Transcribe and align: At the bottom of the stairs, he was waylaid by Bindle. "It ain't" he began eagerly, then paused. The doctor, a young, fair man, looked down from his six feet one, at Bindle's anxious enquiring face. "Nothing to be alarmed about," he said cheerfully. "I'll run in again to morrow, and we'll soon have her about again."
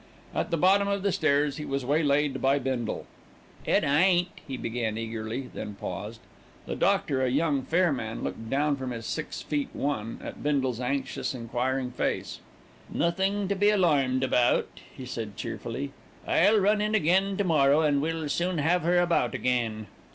At 0.33 0.49
the 0.49 0.57
bottom 0.57 0.87
of 0.87 1.03
the 1.03 1.11
stairs, 1.11 1.57
he 1.57 1.63
was 1.63 1.85
waylaid 1.85 2.41
by 2.41 2.57
Bindle. 2.57 3.05
"It 3.67 3.83
ain't" 3.83 4.29
he 4.47 4.57
began 4.57 4.97
eagerly, 4.97 5.51
then 5.53 5.75
paused. 5.75 6.21
The 6.65 6.75
doctor, 6.75 7.23
a 7.23 7.29
young, 7.29 7.61
fair 7.61 7.93
man, 7.93 8.23
looked 8.23 8.49
down 8.49 8.77
from 8.77 8.89
his 8.89 9.05
six 9.05 9.43
feet 9.43 9.69
one, 9.73 10.19
at 10.23 10.41
Bindle's 10.41 10.79
anxious 10.81 11.35
enquiring 11.35 11.91
face. 11.91 12.39
"Nothing 12.89 13.47
to 13.47 13.53
be 13.53 13.69
alarmed 13.69 14.23
about," 14.23 14.79
he 14.91 15.05
said 15.05 15.37
cheerfully. 15.37 15.91
"I'll 16.25 16.57
run 16.57 16.81
in 16.81 16.95
again 16.95 17.37
to 17.37 17.43
morrow, 17.43 17.81
and 17.81 18.01
we'll 18.01 18.27
soon 18.27 18.57
have 18.57 18.81
her 18.81 18.97
about 18.97 19.35
again." 19.35 19.85